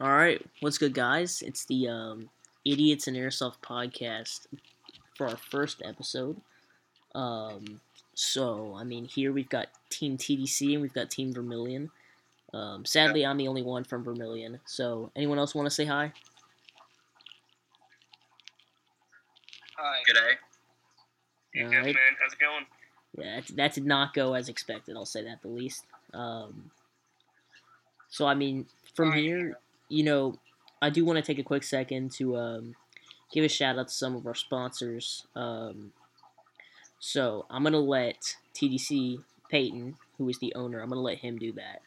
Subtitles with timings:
[0.00, 1.40] All right, what's good, guys?
[1.40, 2.28] It's the um,
[2.64, 4.46] Idiots and Airsoft podcast
[5.16, 6.40] for our first episode.
[7.14, 7.80] Um,
[8.14, 11.90] so, I mean, here we've got Team TDC and we've got Team Vermilion.
[12.52, 14.58] Um, sadly, I'm the only one from Vermilion.
[14.64, 16.12] So, anyone else want to say hi?
[19.76, 19.98] Hi.
[20.08, 21.62] G'day.
[21.64, 21.84] All Good right.
[21.86, 22.16] man.
[22.20, 22.66] How's it going?
[23.16, 24.96] Yeah, that, that did not go as expected.
[24.96, 25.84] I'll say that the least.
[26.12, 26.72] Um,
[28.08, 29.22] so I mean, from Fine.
[29.22, 29.58] here,
[29.88, 30.38] you know,
[30.82, 32.74] I do want to take a quick second to um,
[33.32, 35.26] give a shout out to some of our sponsors.
[35.34, 35.92] Um,
[36.98, 41.52] so I'm gonna let TDC Peyton, who is the owner, I'm gonna let him do
[41.52, 41.82] that.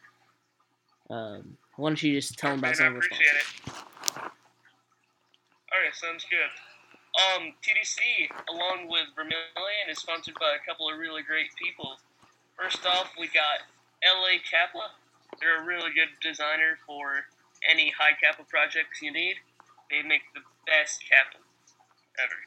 [1.12, 3.26] Um, why don't you just tell him about some of our sponsors?
[3.66, 3.72] it.
[5.74, 6.50] Alright, sounds good.
[7.18, 11.96] Um, TDC, along with Vermilion, is sponsored by a couple of really great people.
[12.56, 13.66] First off, we got
[14.04, 14.90] LA Kapla.
[15.40, 17.26] They're a really good designer for
[17.68, 19.36] any high capital projects you need.
[19.90, 21.40] They make the best capital
[22.20, 22.38] ever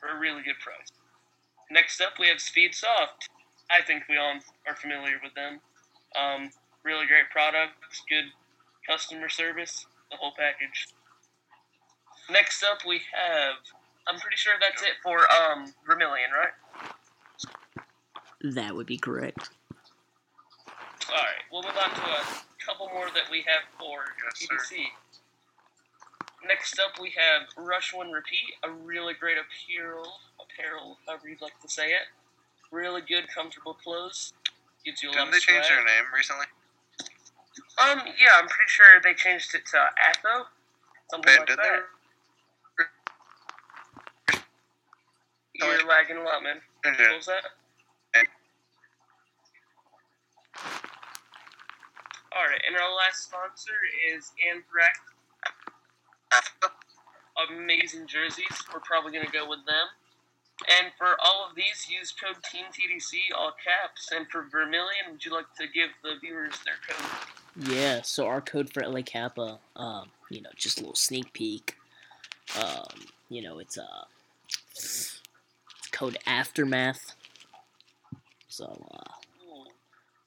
[0.00, 0.92] for a really good price.
[1.70, 3.28] Next up, we have Speedsoft.
[3.70, 4.34] I think we all
[4.66, 5.60] are familiar with them.
[6.16, 6.50] Um,
[6.84, 8.24] really great products, good
[8.88, 10.88] customer service, the whole package.
[12.30, 13.56] Next up, we have.
[14.06, 16.94] I'm pretty sure that's it for um Vermilion, right?
[18.54, 19.50] That would be correct.
[21.10, 24.70] All right, we'll move on to a couple more that we have for Yes.
[26.46, 30.06] Next up, we have Rush One Repeat, a really great apparel,
[30.40, 32.06] apparel, however you'd like to say it.
[32.70, 34.32] Really good, comfortable clothes.
[34.84, 36.46] Gives you a lot Didn't of they change their name recently?
[37.82, 40.46] Um, yeah, I'm pretty sure they changed it to Atho.
[41.10, 41.86] Something They- like did that.
[42.78, 44.38] they?
[45.54, 46.60] You're lagging a lot, man.
[46.84, 47.44] What was that?
[52.38, 53.74] Alright, and our last sponsor
[54.14, 55.00] is Anthrax.
[57.50, 58.46] Amazing jerseys.
[58.72, 59.86] We're probably going to go with them.
[60.80, 64.10] And for all of these, use code TEAMTDC, all caps.
[64.14, 67.72] And for Vermilion, would you like to give the viewers their code?
[67.72, 71.74] Yeah, so our code for LA Kappa, um, you know, just a little sneak peek.
[72.56, 74.04] Um, you know, it's uh
[74.70, 75.20] it's
[75.90, 77.14] code Aftermath.
[78.48, 79.17] So uh.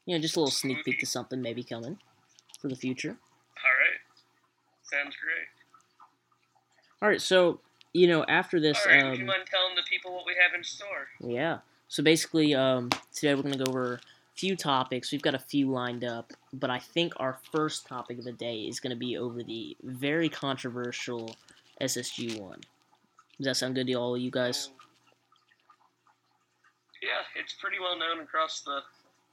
[0.06, 1.98] You know, just a little sneak peek to something maybe coming
[2.60, 3.18] for the future.
[3.64, 4.00] Alright.
[4.84, 5.48] Sounds great.
[7.02, 7.60] Alright, so
[7.94, 10.56] you know, after this Alright, would you um mind telling the people what we have
[10.56, 11.08] in store?
[11.20, 11.60] Yeah.
[11.88, 14.00] So basically, um, today we're going to go over a
[14.34, 15.12] few topics.
[15.12, 18.62] We've got a few lined up, but I think our first topic of the day
[18.62, 21.36] is going to be over the very controversial
[21.82, 22.62] SSG one.
[23.38, 24.70] Does that sound good to all of you guys?
[27.02, 28.80] Yeah, it's pretty well known across the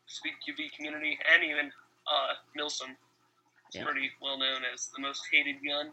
[0.08, 1.70] Speed QB community and even
[2.06, 2.96] uh, Milsim.
[3.68, 3.84] It's Yeah.
[3.84, 5.92] pretty well known as the most hated gun.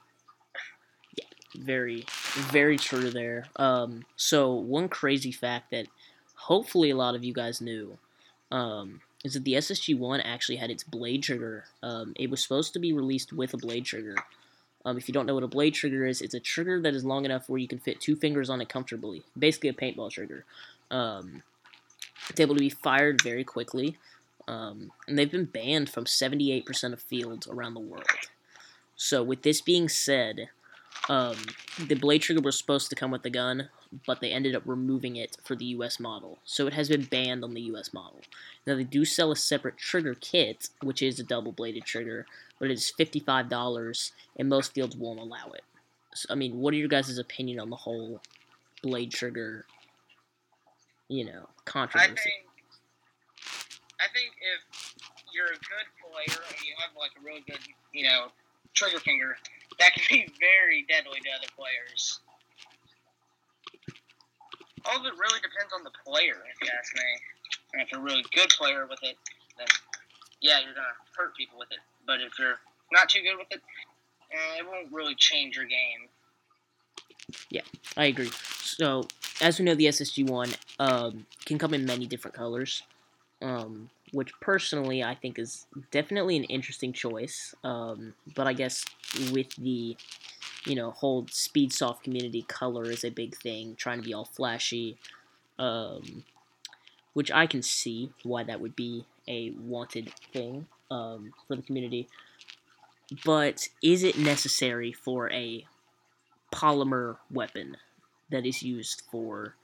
[1.57, 2.05] Very,
[2.51, 3.45] very true there.
[3.55, 5.87] Um, so one crazy fact that
[6.35, 7.97] hopefully a lot of you guys knew
[8.51, 11.65] um, is that the SSG one actually had its blade trigger.
[11.81, 14.15] Um, it was supposed to be released with a blade trigger.
[14.83, 17.05] Um, if you don't know what a blade trigger is, it's a trigger that is
[17.05, 19.23] long enough where you can fit two fingers on it comfortably.
[19.39, 20.45] Basically, a paintball trigger.
[20.91, 21.41] Um,
[22.29, 23.97] it's able to be fired very quickly,
[24.47, 28.05] um, and they've been banned from 78% of fields around the world.
[28.95, 30.49] So, with this being said,
[31.09, 31.35] um,
[31.87, 33.69] the blade trigger was supposed to come with the gun,
[34.05, 36.39] but they ended up removing it for the US model.
[36.43, 38.21] So it has been banned on the US model.
[38.65, 42.25] Now they do sell a separate trigger kit, which is a double bladed trigger,
[42.59, 45.63] but it is $55 and most fields won't allow it.
[46.13, 48.21] So, I mean, what are your guys' opinion on the whole
[48.81, 49.65] blade trigger,
[51.07, 52.11] you know, controversy.
[52.11, 52.45] I think
[53.99, 54.61] I think if
[55.33, 57.59] you're a good player and you have like a really good,
[57.93, 58.27] you know,
[58.73, 59.37] trigger finger,
[59.79, 62.19] that can be very deadly to other players.
[64.85, 67.09] All of it really depends on the player, if you ask me.
[67.73, 69.17] And if you're a really good player with it,
[69.57, 69.67] then
[70.41, 71.79] yeah, you're gonna hurt people with it.
[72.05, 72.59] But if you're
[72.91, 73.61] not too good with it,
[74.31, 76.09] eh, it won't really change your game.
[77.49, 77.61] Yeah,
[77.97, 78.29] I agree.
[78.61, 79.07] So,
[79.41, 80.49] as we know, the SSG one
[80.79, 82.83] um, can come in many different colors,
[83.41, 87.53] um, which personally I think is definitely an interesting choice.
[87.63, 88.85] Um, but I guess
[89.31, 89.97] with the
[90.65, 93.75] you know whole speed soft community, color is a big thing.
[93.75, 94.97] Trying to be all flashy,
[95.59, 96.23] um,
[97.13, 102.07] which I can see why that would be a wanted thing um, for the community.
[103.23, 105.65] But is it necessary for a
[106.51, 107.77] polymer weapon
[108.35, 109.55] that is used for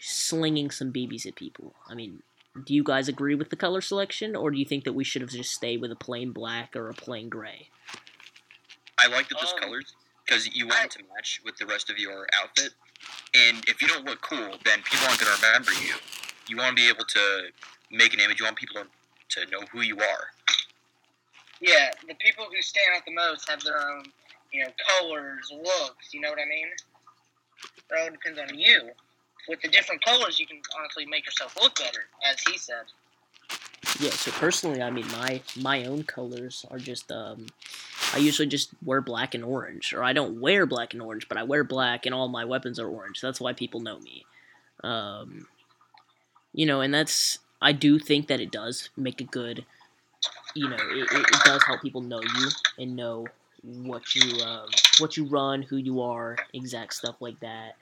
[0.00, 1.74] slinging some BBs at people.
[1.86, 2.22] I mean,
[2.64, 5.20] do you guys agree with the color selection, or do you think that we should
[5.22, 7.68] have just stayed with a plain black or a plain gray?
[8.98, 9.92] I like those Um, colors
[10.24, 12.72] because you want it to match with the rest of your outfit.
[13.34, 15.94] And if you don't look cool, then people aren't going to remember you.
[16.48, 17.48] You want to be able to
[17.90, 18.40] make an image.
[18.40, 20.30] You want people to, to know who you are.
[21.60, 24.04] Yeah, the people who stand out the most have their own,
[24.52, 26.14] you know, colors, looks.
[26.14, 26.68] You know what I mean?
[27.90, 28.90] It all depends on you.
[29.48, 32.84] With the different colors, you can honestly make yourself look better, as he said.
[34.00, 37.46] Yeah, so personally, I mean, my my own colors are just um,
[38.14, 41.36] I usually just wear black and orange, or I don't wear black and orange, but
[41.36, 43.20] I wear black, and all my weapons are orange.
[43.20, 44.24] That's why people know me.
[44.82, 45.46] Um,
[46.52, 49.64] you know, and that's I do think that it does make a good,
[50.54, 53.26] you know, it, it, it does help people know you and know
[53.64, 54.68] what you um,
[54.98, 57.72] what you run, who you are, exact stuff like that.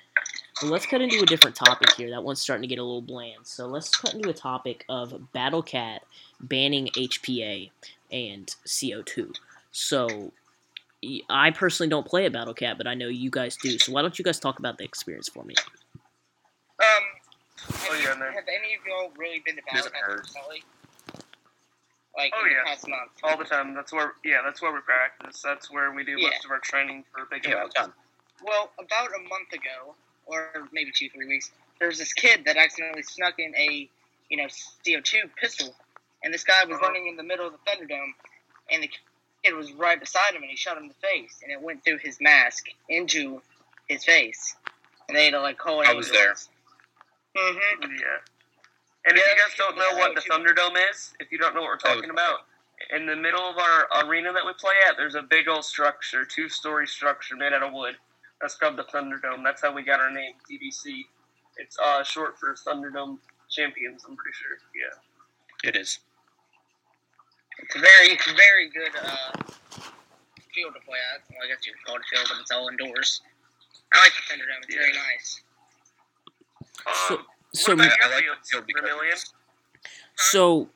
[0.60, 2.10] But let's cut into a different topic here.
[2.10, 3.44] That one's starting to get a little bland.
[3.44, 5.98] So let's cut into a topic of BattleCat
[6.40, 7.70] banning HPA
[8.12, 9.34] and CO2.
[9.72, 10.30] So
[11.28, 13.78] I personally don't play at BattleCat, but I know you guys do.
[13.78, 15.54] So why don't you guys talk about the experience for me?
[15.58, 16.86] Um,
[17.58, 18.32] have, Oh, yeah, man.
[18.32, 20.20] have any of y'all really been to Doesn't Battle hurt.
[20.20, 20.62] recently?
[22.16, 22.58] Like Oh, in yeah.
[22.64, 23.10] the past month?
[23.22, 23.74] all the time.
[23.74, 25.40] That's where, yeah, that's where we practice.
[25.40, 26.28] That's where we do Yeah.
[26.30, 27.74] most of our training for big Yeah, events.
[27.74, 27.92] done.
[28.42, 32.56] Well, about a month ago, or maybe two, three weeks, there was this kid that
[32.56, 33.88] accidentally snuck in a,
[34.28, 34.46] you know,
[34.84, 35.74] CO2 pistol,
[36.22, 36.86] and this guy was Uh-huh.
[36.86, 38.14] running in the middle of the Thunderdome,
[38.70, 38.90] and the
[39.42, 41.82] kid was right beside him, and he shot him in the face, and it went
[41.84, 43.42] through his mask into
[43.88, 44.54] his face,
[45.08, 46.34] and they had to like call an I was there.
[47.36, 47.92] Mm-hmm.
[47.92, 48.18] Yeah.
[49.04, 50.20] And if you guys don't know what the.
[50.20, 52.46] Thunderdome is, if you don't know what we're That was talking about,
[52.90, 56.24] in the middle of our arena that we play at, there's a big old structure,
[56.24, 57.96] two story structure made out of wood.
[58.40, 59.42] That's called the Thunderdome.
[59.44, 61.02] That's how we got our name, TDC.
[61.58, 63.18] It's uh, short for Thunderdome
[63.50, 64.56] Champions, I'm pretty sure.
[64.74, 65.68] Yeah.
[65.68, 65.98] It is.
[67.58, 69.32] It's a very, very good uh,
[70.52, 71.22] field to play at.
[71.30, 73.20] Well, I guess you could call it a field, but it's all indoors.
[73.92, 74.64] I like the Thunderdome.
[74.64, 75.40] It's very nice.
[76.86, 77.18] Um, so,
[77.52, 79.32] what about I like field because
[80.16, 80.68] so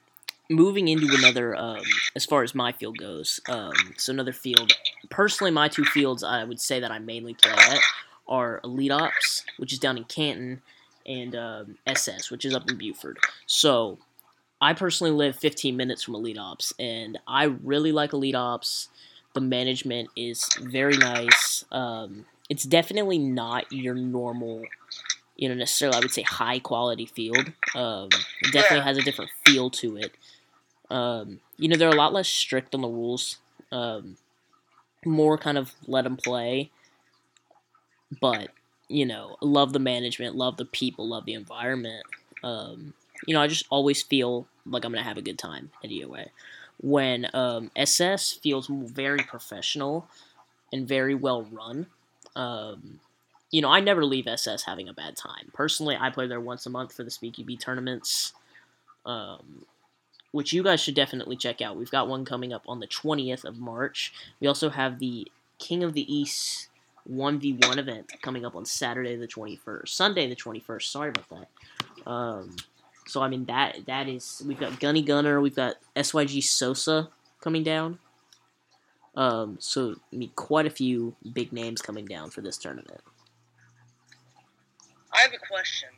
[0.50, 1.82] moving into another, um,
[2.14, 4.72] as far as my field goes, um, so another field.
[5.10, 7.80] Personally, my two fields I would say that I mainly play at
[8.28, 10.62] are Elite Ops, which is down in Canton,
[11.04, 13.18] and um, SS, which is up in Buford.
[13.46, 13.98] So,
[14.60, 18.88] I personally live 15 minutes from Elite Ops, and I really like Elite Ops.
[19.34, 21.64] The management is very nice.
[21.70, 24.64] Um, it's definitely not your normal,
[25.36, 27.52] you know, necessarily I would say high quality field.
[27.74, 28.08] Um,
[28.42, 30.12] it definitely has a different feel to it.
[30.90, 33.38] Um, you know, they're a lot less strict on the rules.
[33.70, 34.16] Um,
[35.04, 36.70] more kind of let them play.
[38.20, 38.50] But
[38.88, 42.04] you know, love the management, love the people, love the environment.
[42.42, 42.94] Um,
[43.26, 46.28] you know, I just always feel like I'm gonna have a good time at EOA.
[46.80, 50.08] When um, SS feels very professional
[50.72, 51.86] and very well run.
[52.34, 53.00] Um,
[53.56, 55.50] you know, I never leave SS having a bad time.
[55.54, 58.34] Personally, I play there once a month for the SpeedQB tournaments,
[59.06, 59.64] um,
[60.30, 61.74] which you guys should definitely check out.
[61.74, 64.12] We've got one coming up on the 20th of March.
[64.40, 66.68] We also have the King of the East
[67.10, 69.88] 1v1 event coming up on Saturday the 21st.
[69.88, 70.82] Sunday the 21st.
[70.82, 72.10] Sorry about that.
[72.10, 72.56] Um,
[73.06, 77.08] so I mean that that is we've got Gunny Gunner, we've got SYG Sosa
[77.40, 78.00] coming down.
[79.14, 83.00] Um, so I mean quite a few big names coming down for this tournament.
[85.16, 85.88] I have a question.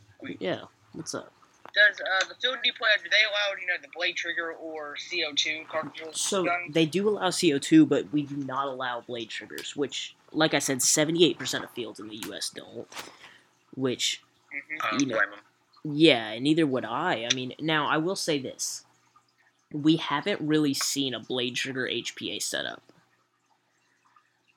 [0.41, 1.33] Yeah, what's up?
[1.75, 4.53] Does uh, the field you play at, do they allow, you know, the blade trigger
[4.53, 6.21] or CO2 cartridges?
[6.21, 6.71] So gun?
[6.71, 10.79] they do allow CO2, but we do not allow blade triggers, which, like I said,
[10.79, 12.51] 78% of fields in the U.S.
[12.51, 12.89] don't.
[13.77, 14.23] Which,
[14.53, 14.83] Mhm.
[14.85, 15.95] I don't You know- blame 'em.
[15.97, 17.29] yeah, and neither would I.
[17.31, 18.85] I mean, now I will say this:
[19.71, 22.83] we haven't really seen a blade trigger HPA setup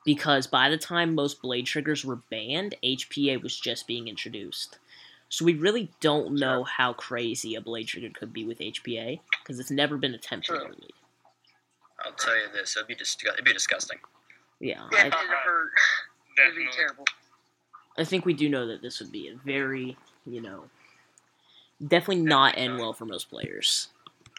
[0.04, 4.78] because by the time most blade triggers were banned, HPA was just being introduced.
[5.28, 9.58] So we really don't know how crazy a blade trigger could be with HPA because
[9.58, 10.66] it's never been attempted True.
[10.66, 10.90] early.
[12.04, 13.98] I'll tell you this: it'd be disgu- it'd be disgusting.
[14.60, 15.70] Yeah, Yeah, I, it'd hurt.
[16.38, 17.04] It'd be terrible.
[17.96, 20.64] I think we do know that this would be a very, you know,
[21.86, 23.88] definitely not end well for most players.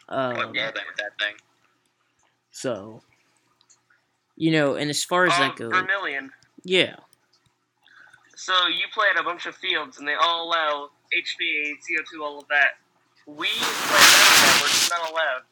[0.10, 1.36] Like Um, well then with that thing.
[2.52, 3.02] so,
[4.36, 6.32] you know, and as far as Um, that goes, Vermilion.
[6.64, 6.96] yeah,
[8.36, 12.40] So you play at a bunch of fields, and they all allow HPA, CO2, all
[12.40, 12.78] of that.
[13.26, 15.44] We play that, we're just not allowed.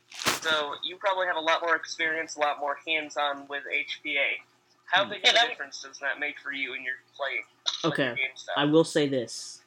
[0.42, 4.42] So you probably have a lot more experience, a lot more hands-on with HPA.
[4.88, 7.46] How big of a difference does that make for you in your play?
[7.84, 8.06] like Okay.
[8.08, 8.56] your game style?
[8.58, 9.62] I will say this: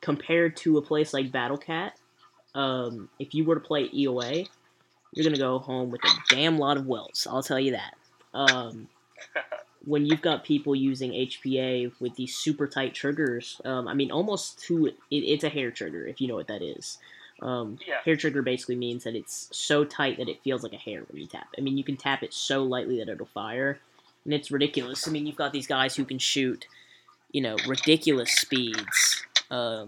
[0.00, 1.92] compared to a place like BattleCat,
[2.54, 4.48] um, if you were to play EOA,
[5.12, 7.26] you're gonna go home with a damn lot of welts.
[7.26, 7.94] I'll tell you that.
[8.34, 8.88] Um,
[9.84, 14.58] when you've got people using HPA with these super tight triggers, um, I mean, almost
[14.66, 16.98] to it, it's a hair trigger if you know what that is.
[17.42, 18.00] Um, Yeah.
[18.04, 21.20] Hair trigger basically means that it's so tight that it feels like a hair when
[21.20, 21.48] you tap.
[21.56, 23.80] I mean, you can tap it so lightly that it'll fire,
[24.24, 25.08] and it's ridiculous.
[25.08, 26.66] I mean, you've got these guys who can shoot,
[27.32, 29.24] you know, ridiculous speeds.
[29.50, 29.86] Um,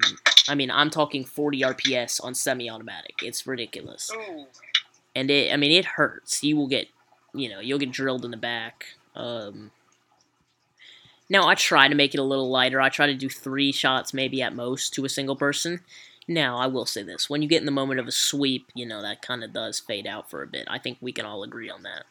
[0.48, 3.16] I mean, I'm talking 40 RPS on semi-automatic.
[3.22, 4.46] It's ridiculous Ooh.
[5.14, 6.42] and it I mean it hurts.
[6.42, 6.88] You will get
[7.34, 8.86] you know, you'll get drilled in the back.
[9.14, 9.70] Um
[11.28, 12.80] now I try to make it a little lighter.
[12.80, 15.80] I try to do 3 shots maybe at most to a single person.
[16.28, 17.28] Now, I will say this.
[17.28, 19.80] When you get in the moment of a sweep, you know, that kind of does
[19.80, 20.66] fade out for a bit.
[20.70, 22.04] I think we can all agree on that.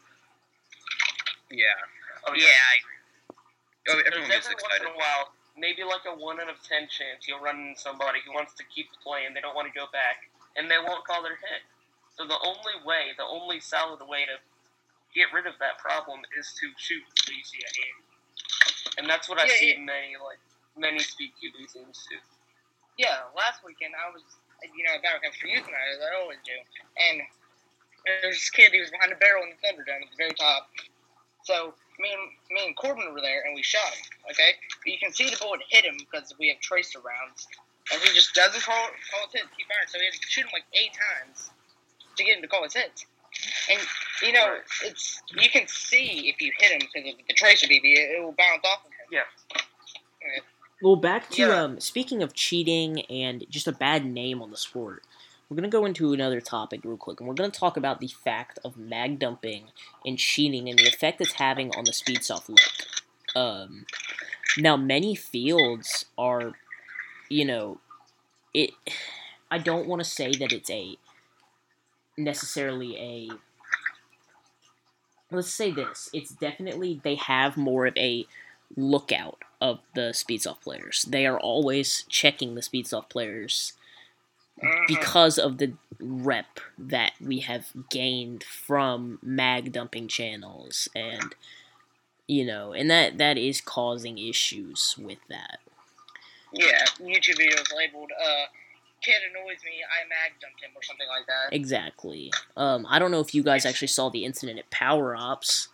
[1.50, 1.66] Yeah.
[2.28, 3.00] Oh, Yeah, I agree.
[3.90, 4.88] Oh, There's everyone gets every once excited.
[4.88, 8.20] in a while, maybe like a one out of ten chance you'll run into somebody
[8.26, 11.24] who wants to keep playing, they don't want to go back, and they won't call
[11.24, 11.64] their hit.
[12.18, 14.38] So the only way, the only solid way to
[15.14, 18.02] get rid of that problem is to shoot until you see a hand.
[18.98, 19.84] And that's what I Yeah, see yeah.
[19.84, 20.40] many like
[20.78, 22.18] many speed QB teams do.
[22.98, 24.24] Yeah, last weekend I was,
[24.62, 26.54] you know, back after youth night as I always do,
[27.10, 27.22] and
[28.06, 28.72] there's this kid.
[28.72, 30.68] He was behind a barrel in the Thunderdome at the very top.
[31.44, 34.06] So me and me and Corbin were there, and we shot him.
[34.32, 34.54] Okay,
[34.84, 37.48] but you can see the bullet hit him because we have tracer rounds,
[37.94, 39.50] and he just doesn't call call his hit.
[39.58, 39.88] Keep firing.
[39.88, 41.50] So we had to shoot him like eight times
[42.18, 43.06] to get him to call his hits.
[43.70, 43.80] And
[44.24, 47.82] you know, it's you can see if you hit him because of the tracer BB,
[47.84, 49.08] it, it will bounce off of him.
[49.12, 49.62] Yeah.
[50.82, 51.62] Well, back to Yeah.
[51.64, 55.04] um, speaking of cheating and just a bad name on the sport,
[55.48, 58.58] we're gonna go into another topic real quick, and we're gonna talk about the fact
[58.64, 59.66] of mag dumping
[60.06, 62.60] and cheating and the effect it's having on the speed soft look.
[63.36, 63.86] Um,
[64.58, 66.54] now, many fields are,
[67.30, 67.80] you know,
[68.54, 68.72] it.
[69.50, 70.98] I don't want to say that it's a
[72.18, 73.30] necessarily a.
[75.32, 78.28] Let's say this: it's definitely they have more of a
[78.76, 81.04] lookout of the speedsoft players.
[81.04, 83.74] They are always checking the speedsoft players
[84.62, 84.88] Mhm.
[84.88, 91.36] because of the rep that we have gained from mag dumping channels and
[92.28, 95.60] you know and that that is causing issues with that
[96.52, 98.46] Yeah, YouTube videos labeled uh,
[99.02, 101.56] "Kid annoys me, I mag dumped him" or something like that.
[101.56, 105.68] exactly um i don't know if you guys actually saw the incident at power ops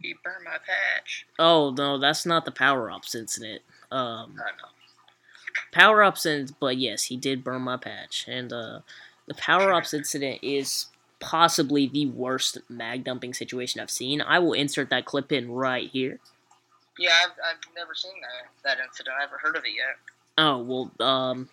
[0.00, 1.26] He burned my patch.
[1.38, 4.68] oh no that's not the power ops incident um I know.
[5.72, 8.80] power Ops and but yes he did burn my patch and uh
[9.26, 10.86] the power Ops incident is
[11.20, 15.90] possibly the worst mag dumping situation i've seen i will insert that clip in right
[15.90, 16.18] here
[16.98, 19.16] Yeah, I've, I've never seen that that incident.
[19.18, 19.96] I haven't heard of it yet.
[20.38, 21.48] oh well um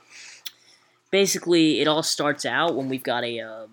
[1.12, 3.70] basically it all starts out when we've got a um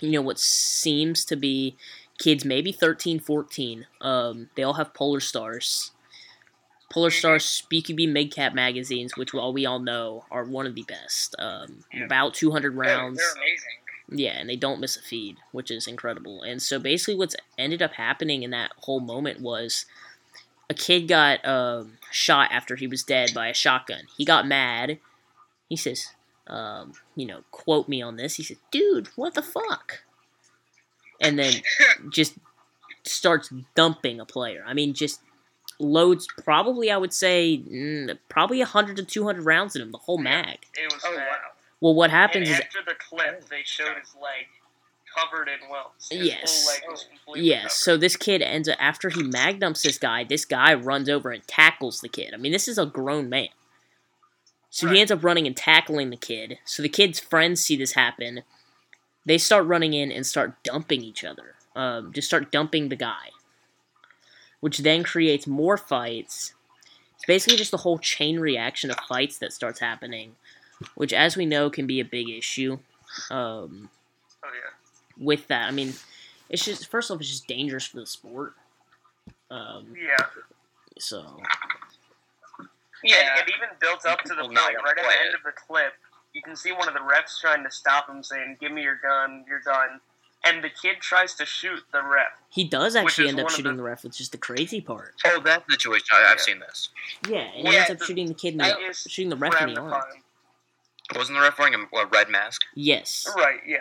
[0.00, 1.76] you know what seems to be
[2.18, 5.92] kids maybe 13 14 um they all have polar stars
[6.90, 11.34] polar stars bqb midcap magazines which all we all know are one of the best
[11.38, 12.04] um Yeah.
[12.04, 14.18] about 200 They're- rounds They're, amazing.
[14.24, 16.40] yeah, and they don't miss a feed, which is incredible.
[16.42, 19.84] And so basically, what's ended up happening in that whole moment was
[20.70, 24.04] a kid got um, shot after he was dead by a shotgun.
[24.16, 24.98] He got mad.
[25.68, 26.06] He says,
[26.46, 28.36] um, you know, quote me on this.
[28.36, 30.02] He says, dude, what the fuck?
[31.20, 31.52] And then
[32.10, 32.34] just
[33.04, 34.64] starts dumping a player.
[34.66, 35.20] I mean, just
[35.78, 40.18] loads, probably, I would say, mm, probably 100 to 200 rounds in him, the whole
[40.18, 40.58] mag.
[40.74, 41.26] It was Oh bad.
[41.28, 41.36] wow.
[41.80, 44.46] Well, what And happens is after the clip, they showed his leg
[45.14, 46.08] covered in welts.
[46.10, 46.64] His Yes.
[46.64, 47.70] whole leg was completely Yes, covered.
[47.72, 51.30] so this kid ends up after he mag dumps this guy, this guy runs over
[51.30, 52.34] and tackles the kid.
[52.34, 53.48] I mean, this is a grown man.
[54.70, 56.58] So he ends up running and tackling the kid.
[56.64, 58.42] So the kid's friends see this happen.
[59.24, 61.54] They start running in and start dumping each other.
[61.74, 63.30] Um, just start dumping the guy.
[64.60, 66.54] Which then creates more fights.
[67.16, 70.36] It's basically just the whole chain reaction of fights that starts happening.
[70.94, 72.78] Which, as we know, can be a big issue.
[73.30, 73.90] Um,
[74.44, 75.24] Oh yeah.
[75.24, 75.66] with that.
[75.68, 75.94] I mean,
[76.48, 78.54] it's just first off, it's just dangerous for the sport.
[79.50, 80.26] Um, Yeah.
[80.98, 81.40] so
[83.04, 83.16] Yeah.
[83.38, 85.34] And it even built up to the point right at the end it.
[85.34, 85.94] of the clip.
[86.34, 88.96] You can see one of the refs trying to stop him, saying, "Give me your
[88.96, 90.00] gun, you're done."
[90.44, 92.32] And the kid tries to shoot the ref.
[92.50, 95.14] he does actually end up shooting the- the ref, which is the crazy part.
[95.26, 96.06] Oh, that situation.
[96.12, 96.42] I, I've Yeah.
[96.42, 96.88] seen this.
[97.28, 99.74] Yeah, and he ends up the- shooting the kid in the shooting the ref in
[99.74, 100.22] the arm.
[101.14, 102.62] Wasn't the ref wearing a, a red mask?
[102.74, 103.26] Yes.
[103.36, 103.60] Right.
[103.66, 103.78] Yeah.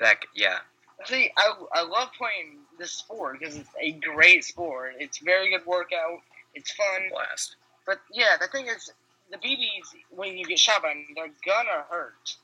[0.00, 0.58] That yeah.
[1.04, 4.94] See, I, I love playing this sport because it's a great sport.
[4.98, 6.20] It's very good workout.
[6.54, 7.08] It's fun.
[7.10, 7.56] Blast.
[7.86, 8.90] But yeah, the thing is,
[9.30, 12.36] the BBs when you get shot by them, they're gonna hurt.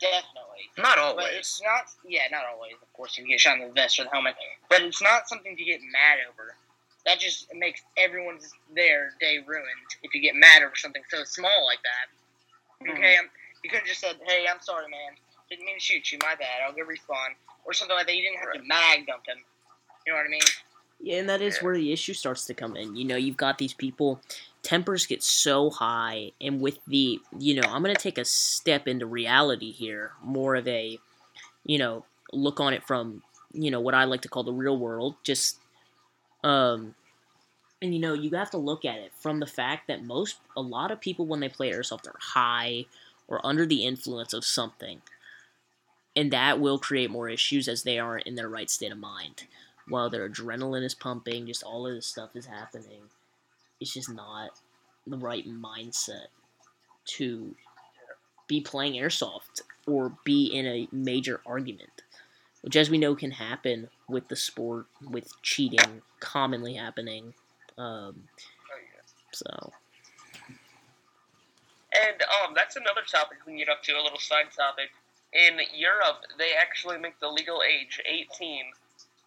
[0.00, 0.66] Definitely.
[0.78, 1.28] Not But always.
[1.34, 1.84] it's not.
[2.06, 2.72] Yeah, not always.
[2.82, 4.34] Of course, you get shot in the vest or the helmet.
[4.68, 6.54] But it's not something to get mad over.
[7.04, 9.66] that just makes everyone's their day ruined
[10.04, 12.86] if you get mad over something so small like that.
[12.86, 12.96] Mhm.
[12.96, 13.28] Okay, um,
[13.64, 15.16] you could have just said, "Hey, I'm sorry, man.
[15.50, 16.18] Didn't mean to shoot you.
[16.22, 16.62] My bad.
[16.62, 17.34] I'll go respawn,"
[17.64, 18.14] or something like that.
[18.14, 19.44] You didn't have to mag dump him.
[20.06, 20.42] You know what I mean?
[21.00, 21.64] Yeah, and that is Yeah.
[21.64, 22.94] where the issue starts to come in.
[22.94, 24.22] You know, you've got these people,
[24.62, 28.86] tempers get so high, and with the, you know, I'm going to take a step
[28.86, 30.98] into reality here, more of a,
[31.64, 34.78] you know, look on it from, you know, what I like to call the real
[34.78, 35.16] world.
[35.22, 35.58] Just,
[36.44, 36.94] um,
[37.80, 40.62] and you know, you have to look at it from the fact that most, a
[40.62, 42.86] lot of people when they play airsoft are high
[43.28, 45.02] or under the influence of something.
[46.14, 49.44] And that will create more issues as they aren't in their right state of mind
[49.88, 53.02] while their adrenaline is pumping, just all of this stuff is happening.
[53.82, 54.50] It's just not
[55.06, 56.28] the right mindset
[57.04, 57.54] to
[58.46, 62.02] be playing airsoft or be in a major argument,
[62.62, 67.34] which, as we know, can happen with the sport, with cheating commonly happening.
[67.76, 68.28] Um,
[69.32, 69.72] so,
[71.92, 74.90] And um, that's another topic we get up to, a little side topic.
[75.32, 78.64] In Europe, they actually make the legal age 18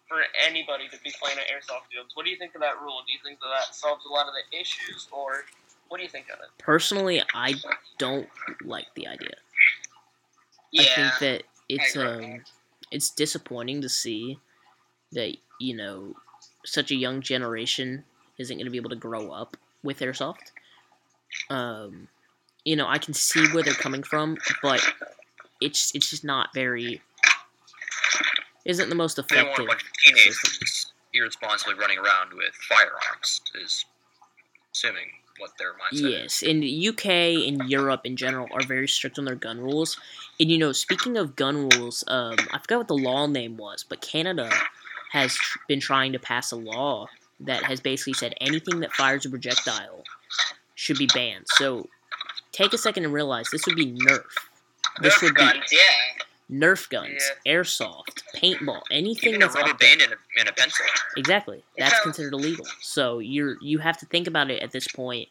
[0.08, 2.14] for anybody to be playing at airsoft fields.
[2.14, 3.02] What do you think of that rule?
[3.06, 5.44] Do you think that that solves a lot of the issues, or
[5.88, 6.50] what do you think of it?
[6.58, 7.54] personally, I
[7.98, 8.28] don't
[8.64, 9.34] like the idea.
[10.72, 10.82] Yeah.
[10.82, 12.42] I think that it's um
[12.90, 14.38] it's disappointing to see
[15.12, 16.14] that you know
[16.64, 18.04] such a young generation
[18.38, 20.52] isn't going to be able to grow up with airsoft.
[21.48, 22.08] Um,
[22.64, 24.80] you know, I can see where they're coming from, but
[25.60, 27.00] it's it's just not very
[28.66, 29.44] isn't the most effective.
[29.44, 33.40] They want a bunch of teenagers irresponsibly running around with firearms.
[33.54, 33.84] Is
[34.74, 35.08] assuming
[35.38, 36.00] what their mindset is.
[36.02, 37.06] Yes, in the UK
[37.48, 39.98] and Europe in general are very strict on their gun rules.
[40.40, 43.84] And you know, speaking of gun rules, um, I forgot what the law name was,
[43.88, 44.50] but Canada
[45.12, 47.08] has been trying to pass a law
[47.40, 50.04] that has basically said anything that fires a projectile
[50.74, 51.46] should be banned.
[51.46, 51.88] So
[52.52, 54.24] take a second and realize this would be Nerf.
[55.00, 56.15] This Nerf would be Guns, yeah.
[56.50, 59.88] Nerf guns, airsoft, paintball, anything Even a that's rubber up there.
[59.90, 60.84] band and a, and a pencil.
[61.16, 61.64] Exactly.
[61.76, 62.00] That's Yeah.
[62.02, 62.66] considered illegal.
[62.80, 65.28] So you're you have to think about it at this point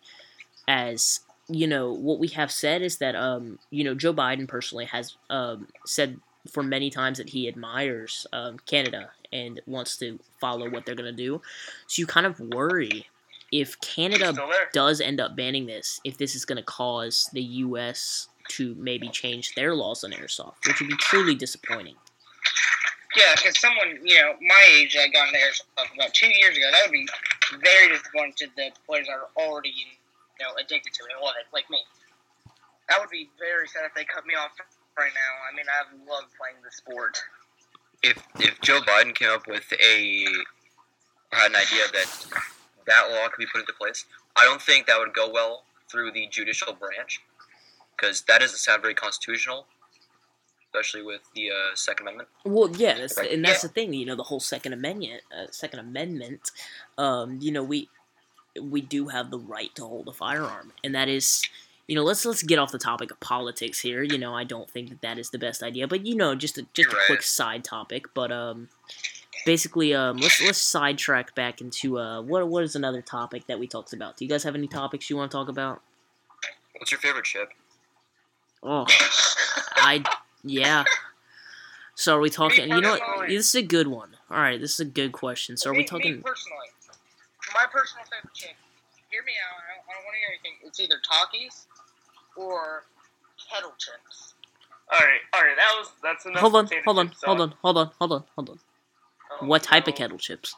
[0.67, 4.85] as you know what we have said is that um you know Joe Biden personally
[4.85, 6.19] has um said
[6.51, 11.11] for many times that he admires um, Canada and wants to follow what they're gonna
[11.11, 11.41] do.
[11.87, 13.05] So you kind of worry
[13.51, 14.33] if Canada
[14.73, 18.27] does end up banning this, if this is gonna cause the U.S.
[18.49, 21.95] to maybe change their laws on airsoft, which would be truly disappointing.
[23.15, 26.67] Yeah, because someone, you know, my age that got into airsoft about two years ago,
[26.71, 27.07] that would be
[27.63, 31.35] very disappointing to the players that are already, you know, addicted to it and love
[31.39, 31.79] it, like me.
[32.89, 34.51] That would be very sad if they cut me off
[34.97, 35.31] right now.
[35.49, 37.17] I mean, I love playing the sport.
[38.03, 40.25] If if Joe Biden came up with a
[41.31, 42.25] had an idea that
[42.85, 44.05] that law could be put into place,
[44.35, 47.21] I don't think that would go well through the judicial branch
[47.95, 49.65] because that doesn't sound very constitutional,
[50.67, 52.29] especially with the uh, Second Amendment.
[52.45, 53.31] Well, yeah, that's Right.
[53.31, 53.93] and that's the thing.
[53.93, 56.51] You know, the whole Second Amendment, uh, Second Amendment.
[56.97, 57.89] Um, you know, we
[58.61, 61.43] we do have the right to hold a firearm, and that is,
[61.87, 64.03] you know, let's let's get off the topic of politics here.
[64.03, 66.57] You know, I don't think that that is the best idea, but you know, just
[66.57, 68.05] a, just You're a quick side topic.
[68.13, 68.69] But um,
[69.45, 73.67] basically, um, let's let's sidetrack back into uh, what what is another topic that we
[73.67, 74.17] talked about?
[74.17, 75.81] Do you guys have any topics you want to talk about?
[76.77, 77.49] What's your favorite chip?
[78.67, 78.85] Oh,
[79.77, 80.03] I
[80.43, 80.83] yeah.
[81.93, 82.67] So are we talking?
[82.69, 83.01] You know what?
[83.01, 84.17] personally- This is a good one.
[84.31, 85.55] All right, this is a good question.
[85.55, 86.21] So are me, we Me talking?
[86.23, 86.67] personally,
[87.53, 88.55] my personal favorite chip,
[89.11, 90.67] hear me out, I don't, I don't want to hear anything.
[90.67, 91.65] It's either Takis
[92.35, 92.83] or
[93.49, 94.33] kettle chips.
[94.91, 95.55] All right, all right.
[95.55, 96.41] That was that's enough.
[96.41, 97.49] Hold on, hold on, chips hold talk.
[97.51, 98.59] on, hold on, hold on, hold on.
[99.41, 100.55] Oh, What type of kettle chips?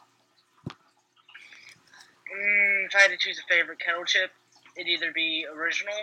[2.32, 4.30] Mm, if I had to choose a favorite kettle chip,
[4.76, 5.94] it'd either be original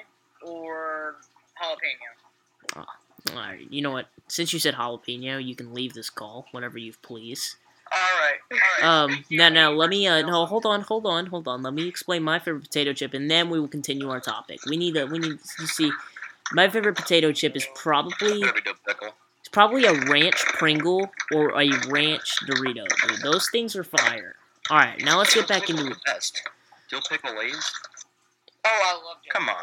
[0.43, 1.15] or
[1.61, 2.85] jalapeno.
[3.31, 4.07] All right, you know what?
[4.27, 7.57] Since you said jalapeno, you can leave this call whenever you please.
[7.91, 9.15] All right, all right.
[9.15, 10.07] Um, now, now, let me.
[10.07, 11.61] Uh, no, hold on, hold on, hold on.
[11.63, 14.59] Let me explain my favorite potato chip, and then we will continue our topic.
[14.65, 15.05] We need to.
[15.05, 15.91] We need to see.
[16.51, 19.09] My favorite potato chip is probably Better Pickle.
[19.39, 22.85] it's probably a ranch Pringle or a ranch Dorito.
[23.07, 24.35] Dude, those things are fire.
[24.69, 25.83] All right, now let's get back into.
[25.83, 26.41] The best.
[26.89, 27.71] Dill Pickle Lays?
[28.63, 29.55] Oh, I love Jelly Come on.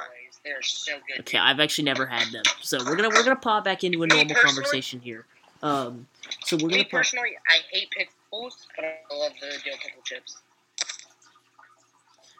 [0.44, 1.20] They're so good.
[1.20, 4.06] Okay, I've actually never had them, so we're gonna we're gonna pop back into a
[4.06, 5.24] normal conversation here.
[5.62, 6.06] Um,
[6.44, 6.90] so we're gonna pop.
[6.90, 10.38] personally, I hate pickles, but I love the dill pickle chips.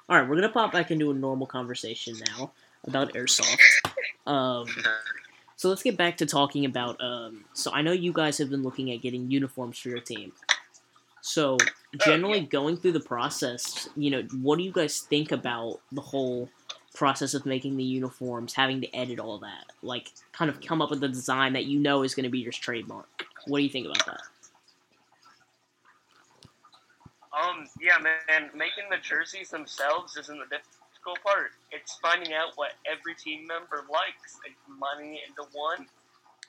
[0.09, 2.51] All right, we're gonna pop back into a normal conversation now
[2.85, 3.59] about airsoft.
[4.27, 4.67] Um,
[5.57, 7.01] so let's get back to talking about.
[7.01, 10.33] Um, so I know you guys have been looking at getting uniforms for your team.
[11.21, 11.57] So
[12.05, 16.49] generally going through the process, you know, what do you guys think about the whole
[16.95, 19.73] process of making the uniforms, having to edit all that?
[19.83, 22.41] Like kind of come up with a design that you know is going to be
[22.41, 23.27] your trademark.
[23.47, 24.23] What do you think about that?
[27.33, 31.53] Um, yeah, man, making the jerseys themselves isn't the difficult part.
[31.71, 35.87] It's finding out what every team member likes and combining it into one.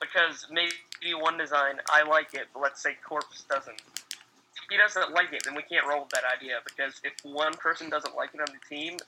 [0.00, 0.74] Because maybe
[1.18, 3.80] one design, I like it, but let's say Corpse doesn't.
[3.80, 6.58] If he doesn't like it, then we can't roll with that idea.
[6.64, 8.98] Because if one person doesn't like it on the team,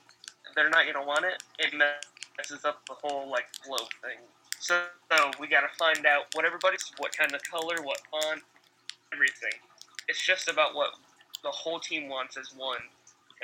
[0.57, 1.41] they're not gonna want it.
[1.59, 4.17] It messes up the whole like flow thing.
[4.59, 8.41] So, so we gotta find out what everybody's, what kind of color, what font,
[9.13, 9.53] everything.
[10.09, 10.89] It's just about what
[11.43, 12.79] the whole team wants as one,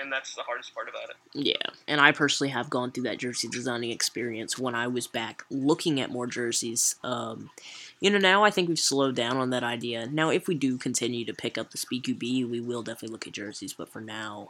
[0.02, 1.16] and that's the hardest part about it.
[1.34, 5.44] Yeah, and I personally have gone through that jersey designing experience when I was back
[5.52, 6.96] looking at more jerseys.
[7.04, 7.52] Um,
[8.00, 10.08] you know, now I think we've slowed down on that idea.
[10.08, 13.34] Now, if we do continue to pick up the SpeedQB, we will definitely look at
[13.34, 14.50] jerseys, but for now,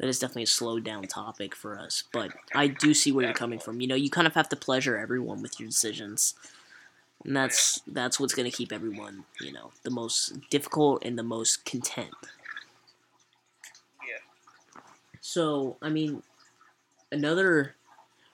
[0.00, 2.04] that is definitely a slowed down topic for us.
[2.10, 3.82] But I do see where you're coming from.
[3.82, 6.34] You know, you kind of have to pleasure everyone with your decisions.
[7.22, 11.66] And that's that's what's gonna keep everyone, you know, the most difficult and the most
[11.66, 12.14] content.
[14.08, 14.22] Yeah.
[15.20, 16.22] So, I mean,
[17.12, 17.74] another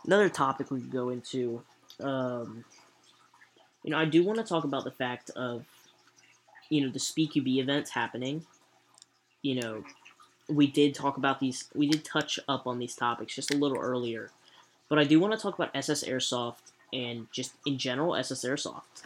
[0.04, 1.62] another topic we could go into.
[1.98, 2.64] Um,
[3.82, 5.64] you know, I do want to talk about the fact of,
[6.70, 8.46] you know, the SpeedQB events happening.
[9.42, 9.84] You know,
[10.48, 11.68] we did talk about these.
[11.74, 14.30] We did touch up on these topics just a little earlier,
[14.88, 19.02] but I do want to talk about SS Airsoft and just in general SS Airsoft.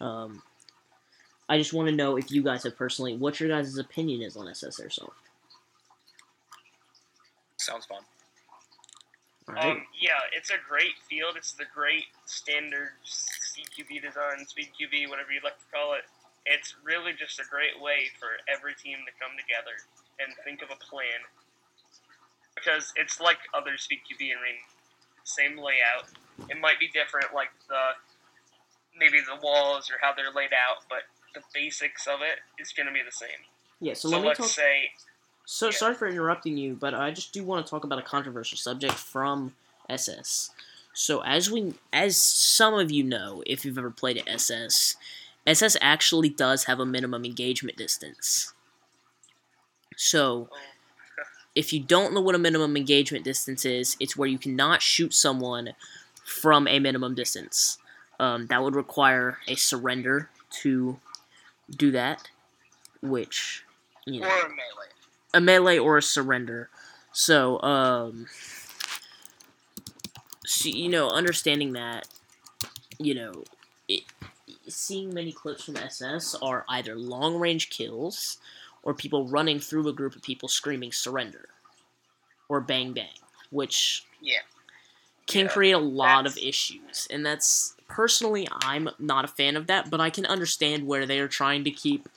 [0.00, 0.42] Um,
[1.48, 4.36] I just want to know if you guys have personally, what your guys' opinion is
[4.36, 5.12] on SS Airsoft.
[7.56, 8.02] Sounds fun.
[9.46, 9.64] Right.
[9.64, 11.34] Um, yeah, it's a great field.
[11.36, 16.04] It's the great standard CQB design, speed QB, whatever you'd like to call it.
[16.44, 19.84] It's really just a great way for every team to come together
[20.18, 21.20] and think of a plan.
[22.54, 24.58] Because it's like other speed QB and ring,
[25.24, 26.10] same layout.
[26.50, 27.94] It might be different, like the
[28.98, 31.02] maybe the walls or how they're laid out, but
[31.34, 33.28] the basics of it is going to be the same.
[33.80, 33.94] yeah.
[33.94, 34.48] So, So, let me let's talk.
[34.48, 34.90] say,
[35.46, 35.72] So Yeah.
[35.72, 38.94] sorry for interrupting you, but I just do want to talk about a controversial subject
[38.94, 39.54] from
[39.88, 40.50] SS.
[40.92, 44.96] So as we as some of you know, if you've ever played at SS,
[45.46, 48.52] SS actually does have a minimum engagement distance.
[49.98, 50.48] So
[51.54, 55.12] if you don't know what a minimum engagement distance is, it's where you cannot shoot
[55.12, 55.70] someone
[56.24, 57.78] from a minimum distance.
[58.20, 60.30] Um, that would require a surrender
[60.62, 60.98] to
[61.70, 62.30] do that,
[63.02, 63.64] which
[64.06, 64.88] you know Or a melee.
[65.34, 66.70] a melee or a surrender.
[67.12, 68.26] So, um,
[70.46, 72.06] so, you know, understanding that,
[72.98, 73.44] you know,
[73.88, 74.02] it,
[74.68, 78.38] seeing many clips from SS are either long range kills
[78.82, 81.48] or people running through a group of people screaming surrender
[82.48, 83.18] or bang bang,
[83.50, 84.40] which Yeah.
[85.26, 87.06] can Yeah, create a lot of issues.
[87.10, 91.20] And that's personally, I'm not a fan of that, but I can understand where they
[91.20, 92.08] are trying to keep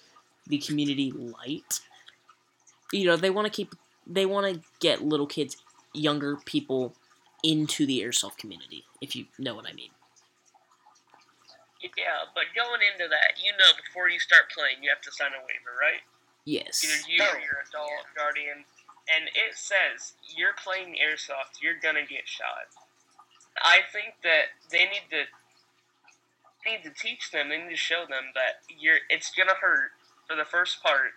[0.48, 1.82] the community light.
[2.92, 5.58] You know, they want to keep, they want to get little kids,
[5.94, 6.94] younger people
[7.44, 9.92] into the airsoft community, if you know what I mean.
[11.82, 15.34] yeah, but going into that, you know, before you start playing, you have to sign
[15.34, 16.02] a waiver, right?
[16.46, 16.84] Yes.
[16.84, 18.66] Either you Oh, or your adult guardian,
[19.14, 22.70] and it says you're playing airsoft, you're gonna get shot.
[23.62, 25.26] I think that they need to
[26.66, 29.92] need to teach them, they need to show them that you're it's gonna hurt
[30.28, 31.14] for the first part,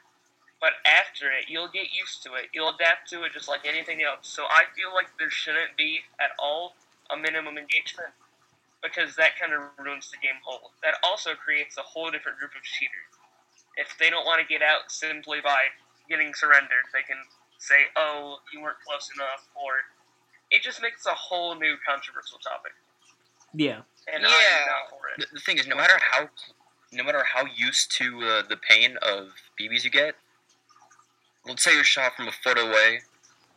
[0.60, 2.50] but after it, you'll get used to it.
[2.52, 4.28] You'll adapt to it just like anything else.
[4.28, 6.74] So I feel like there shouldn't be at all
[7.10, 8.10] a minimum engagement
[8.82, 10.72] because that kind of ruins the game whole.
[10.82, 13.13] That also creates a whole different group of cheaters
[13.76, 15.58] if they don't want to get out simply by
[16.08, 17.16] getting surrendered, they can
[17.58, 19.84] say, "Oh, you weren't close enough," or
[20.50, 22.72] it just makes a whole new controversial topic,
[23.52, 23.82] Yeah.
[24.12, 24.28] and Yeah.
[24.28, 25.20] I'm not for it.
[25.20, 26.28] The, the thing is, no matter how,
[26.92, 30.16] no matter how used to uh, the pain of BBs you get,
[31.46, 33.02] let's say you're shot from a foot away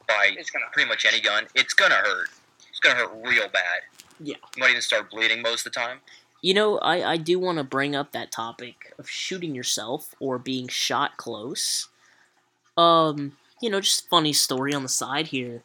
[0.07, 2.29] by It's gonna pretty much any gun, it's gonna hurt.
[2.69, 3.81] It's gonna hurt real bad.
[4.19, 4.37] Yeah.
[4.55, 5.99] You might even start bleeding most of the time.
[6.41, 10.37] You know, I, I do want to bring up that topic of shooting yourself or
[10.37, 11.89] being shot close.
[12.77, 15.63] Um, you know, just funny story on the side here.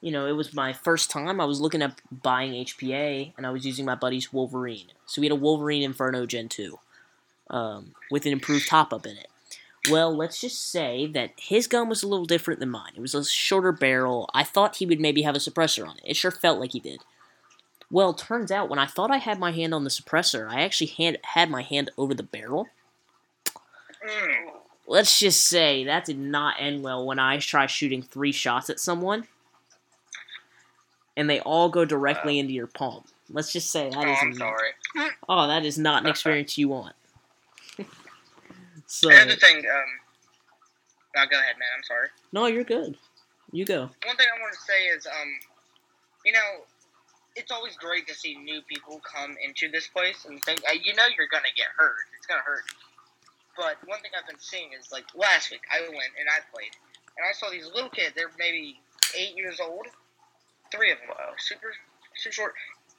[0.00, 1.40] You know, it was my first time.
[1.40, 4.88] I was looking at buying HPA, and I was using my buddy's Wolverine.
[5.06, 6.78] So we had a Wolverine Inferno Gen 2
[7.50, 9.28] um, with an improved hop up in it.
[9.90, 12.92] Well, let's just say that his gun was a little different than mine.
[12.96, 14.28] It was a shorter barrel.
[14.32, 16.04] I thought he would maybe have a suppressor on it.
[16.04, 17.00] It sure felt like he did.
[17.92, 20.86] Well, turns out when I thought I had my hand on the suppressor, I actually
[20.88, 22.66] hand, had my hand over the barrel.
[23.46, 24.50] Mm.
[24.88, 28.80] let's just say that did not end well when I try shooting three shots at
[28.80, 29.28] someone,
[31.16, 33.04] and they all go directly into your palm.
[33.30, 34.70] Let's just say that oh, is I'm sorry.
[35.28, 36.96] oh that is not an experience you want.
[38.86, 39.64] so Another thing, um,
[41.14, 41.68] now go ahead, man.
[41.76, 42.08] I'm sorry.
[42.32, 42.96] no, you're good.
[43.52, 43.82] You go.
[43.82, 45.28] One thing I want to say is, um,
[46.24, 46.64] you know,
[47.36, 50.94] it's always great to see new people come into this place and think, uh, you
[50.94, 52.04] know, you're gonna get hurt.
[52.16, 52.64] It's gonna hurt.
[53.56, 56.72] But one thing I've been seeing is, like last week, I went and I played,
[57.16, 58.12] and I saw these little kids.
[58.16, 58.80] They're maybe
[59.16, 59.86] eight years old,
[60.70, 61.72] three of them, super,
[62.16, 62.54] super short.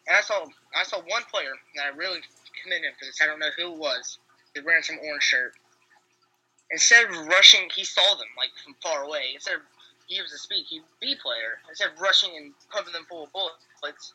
[0.08, 2.19] And I saw, I saw one player that I really
[2.62, 3.22] commend him for this.
[3.22, 4.19] I don't know who it was.
[4.54, 5.54] He was wearing some orange shirt.
[6.72, 9.34] Instead of rushing, he saw them like from far away.
[9.34, 9.62] Instead of
[10.08, 11.62] he was a speed QB player.
[11.69, 14.13] Instead of rushing and pumping them full of bullets,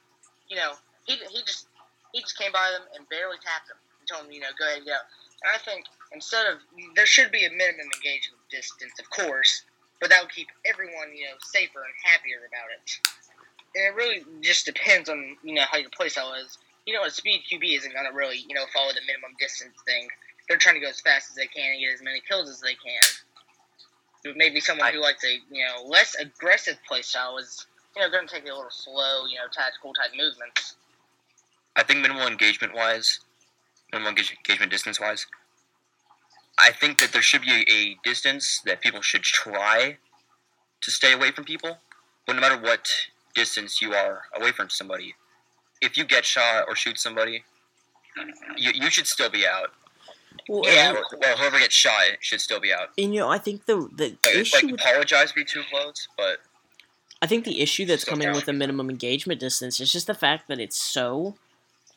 [0.49, 0.73] you know,
[1.07, 1.67] he, he just
[2.13, 4.65] he just came by them and barely tapped them and told them, you know, go
[4.65, 4.97] ahead and go.
[5.45, 6.59] And I think instead of
[6.97, 9.65] there should be a minimum engagement distance, of course,
[10.01, 12.89] but that would keep everyone, you know, safer and happier about it.
[13.77, 16.57] And it really just depends on you know how your playstyle is.
[16.87, 20.09] You know, a speed QB isn't gonna really you know follow the minimum distance thing.
[20.49, 22.61] They're trying to go as fast as they can and get as many kills as
[22.61, 23.05] they can.
[24.25, 27.67] But maybe someone I- who likes a you know less aggressive playstyle is
[27.99, 30.77] you know going to take a little slow, you know, tactical type movements.
[31.77, 33.21] I think minimal engagement wise,
[33.93, 35.27] minimal engage- engagement distance wise,
[36.59, 39.99] I think that there should be a, a distance that people should try
[40.81, 41.79] to stay away from people.
[42.27, 42.89] But no matter what
[43.35, 45.15] distance you are away from somebody,
[45.81, 47.45] if you get shot or shoot somebody,
[48.57, 49.71] you, you should still be out.
[50.49, 52.89] Well, Yeah, and, or, well, whoever gets shot should still be out.
[52.99, 55.63] and, you know, I think the the Like, it's issue like with apologize be too
[55.71, 56.39] close, but
[57.21, 60.49] I think the issue that's coming with the minimum engagement distance is just the fact
[60.49, 61.35] that it's so,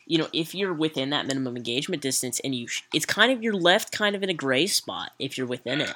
[0.07, 3.43] you know, if you're within that minimum engagement distance and you, sh- it's kind of
[3.43, 5.93] you're left kind of in a gray spot if you're within it.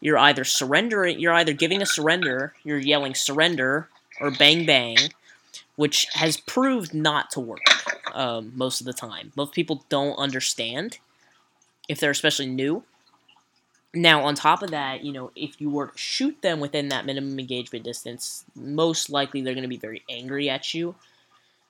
[0.00, 3.88] You're either surrendering, you're either giving a surrender, you're yelling surrender
[4.20, 4.96] or bang bang,
[5.74, 7.60] which has proved not to work
[8.14, 9.32] um, most of the time.
[9.36, 10.98] Most people don't understand
[11.88, 12.84] if they're especially new.
[13.94, 17.06] Now, on top of that, you know, if you were to shoot them within that
[17.06, 20.94] minimum engagement distance, most likely they're going to be very angry at you.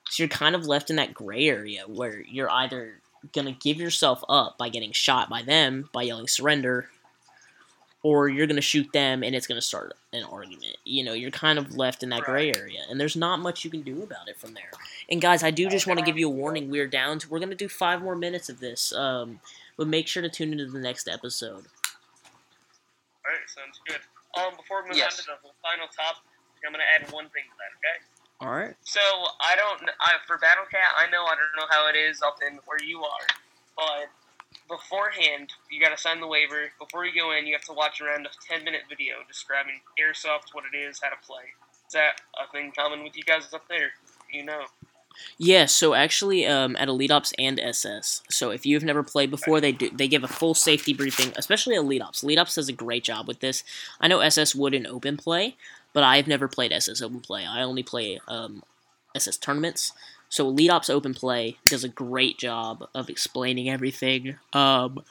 [0.09, 2.95] So you're kind of left in that gray area where you're either
[3.33, 6.89] going to give yourself up by getting shot by them by yelling surrender,
[8.03, 10.77] or you're going to shoot them and it's going to start an argument.
[10.83, 13.71] You know, you're kind of left in that gray area, and there's not much you
[13.71, 14.71] can do about it from there.
[15.09, 16.69] And guys, I do just want to give you a warning.
[16.69, 18.91] We're down to we're going to do five more minutes of this.
[18.93, 19.39] Um,
[19.77, 21.65] but make sure to tune into the next episode.
[23.53, 24.01] Sounds good.
[24.37, 25.19] Um, before we move Yes.
[25.19, 26.23] on to the final topic,
[26.65, 27.97] I'm gonna add one thing to that, okay?
[28.41, 28.75] All right.
[28.83, 29.01] So
[29.41, 29.89] I don't.
[29.99, 32.81] I, for Battle Cat, I know I don't know how it is up in where
[32.81, 33.27] you are,
[33.75, 34.09] but
[34.67, 36.71] beforehand you got to sign the waiver.
[36.79, 40.53] Before you go in, you have to watch around a 10 minute video describing airsoft,
[40.53, 41.43] what it is, how to play.
[41.87, 43.91] Is that a thing common with you guys up there?
[44.31, 44.65] You know.
[45.37, 49.61] Yeah, so actually, um, at Elite Ops and SS, so if you've never played before,
[49.61, 52.23] they do they give a full safety briefing, especially Elite Ops.
[52.23, 53.63] Elite Ops does a great job with this.
[54.01, 55.55] I know SS would in open play,
[55.93, 57.45] but I've never played SS open play.
[57.45, 58.63] I only play um,
[59.15, 59.93] SS tournaments.
[60.29, 64.35] So Elite Ops open play does a great job of explaining everything.
[64.53, 65.03] Um,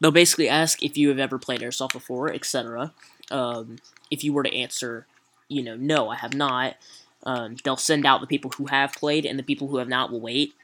[0.00, 2.92] they'll basically ask if you have ever played airsoft before, etc.
[3.30, 3.76] Um,
[4.10, 5.06] if you were to answer,
[5.48, 6.76] you know, no, I have not.
[7.24, 10.10] Um, they'll send out the people who have played, and the people who have not
[10.10, 10.54] will wait.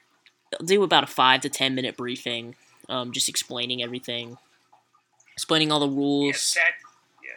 [0.51, 2.57] They'll do about a five to ten minute briefing,
[2.89, 4.39] um, just explaining everything,
[5.35, 6.55] explaining all the Yeah, rules.
[6.55, 6.73] that,
[7.23, 7.31] yeah,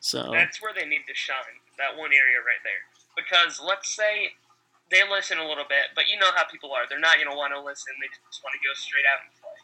[0.00, 1.60] So that's where they need to shine.
[1.78, 2.82] That one area right there.
[3.16, 4.32] Because let's say
[4.90, 6.88] they listen a little bit, but you know how people are.
[6.88, 7.92] They're not going to want to listen.
[8.00, 9.58] They just want to go straight out and play.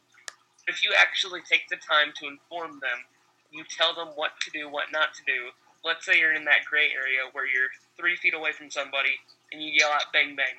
[0.68, 3.08] If you actually take the time to inform them,
[3.52, 5.52] you tell them what to do, what not to do.
[5.84, 9.18] Let's say you're in that gray area where you're three feet away from somebody
[9.52, 10.56] and you yell out bang bang.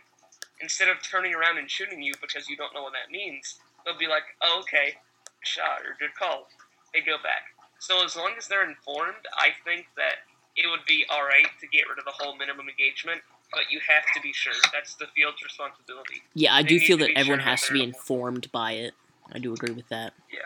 [0.61, 3.97] Instead of turning around and shooting you because you don't know what that means, they'll
[3.97, 4.95] be like, oh, okay,
[5.41, 6.47] shot or good call.
[6.93, 7.55] They go back.
[7.79, 11.67] So as long as they're informed, I think that it would be all right to
[11.67, 13.21] get rid of the whole minimum engagement,
[13.51, 14.53] but you have to be sure.
[14.73, 16.21] That's the field's responsibility.
[16.33, 18.93] yeah, I they do need feel that everyone sure has to be informed by it.
[19.31, 20.13] I do agree with that.
[20.31, 20.39] Yeah.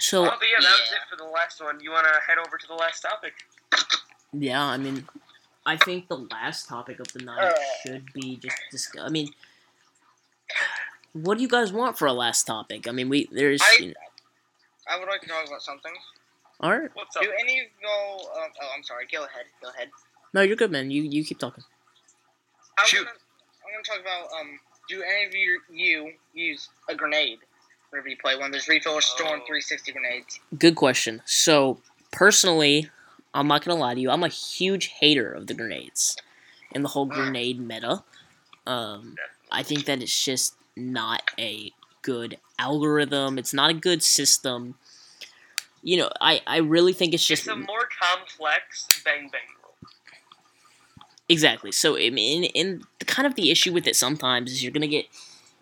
[0.00, 1.80] So oh, but yeah, that was it for the last one.
[1.80, 3.34] You want to head over to the last topic?
[4.32, 5.06] yeah, I mean,
[5.68, 7.58] I think the last topic of the night Uh.
[7.82, 9.02] should be just discuss.
[9.04, 9.28] I mean,
[11.12, 12.88] what do you guys want for a last topic?
[12.88, 13.60] I mean, we there's.
[13.62, 13.94] I- you know-
[14.90, 15.92] I would like to talk about something.
[16.60, 16.88] all right.
[16.94, 17.22] What's up?
[17.22, 18.30] Do any of y'all?
[18.42, 19.06] Um, oh, I'm sorry.
[19.12, 19.44] Go ahead.
[19.62, 19.90] Go ahead.
[20.32, 20.90] No, you're good, man.
[20.90, 21.64] You you keep talking.
[22.78, 22.98] I Shoot.
[23.04, 24.58] Wanna, I want to talk about um.
[24.88, 27.40] Do any of you, you use a grenade
[27.90, 29.46] whenever you play one There's those refill or storm Oh.
[29.46, 30.40] 360 grenades.
[30.58, 31.20] Good question.
[31.26, 31.78] So
[32.10, 32.88] personally,
[33.34, 34.10] I'm not gonna lie to you.
[34.10, 36.16] I'm a huge hater of the grenades
[36.74, 37.14] and the whole Mm.
[37.14, 38.04] grenade meta.
[38.66, 39.16] Um,
[39.50, 43.38] I think that it's just not a good algorithm.
[43.38, 44.76] It's not a good system.
[45.82, 49.74] You know, I, I really think it's just It's a more complex bang bang rule.
[51.28, 51.72] Exactly.
[51.72, 54.86] So I mean, in the kind of the issue with it sometimes is you're gonna
[54.86, 55.06] get